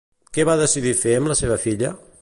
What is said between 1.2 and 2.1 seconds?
la seva filla?